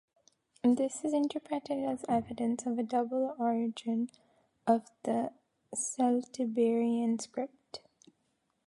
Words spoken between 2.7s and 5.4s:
a double origin of the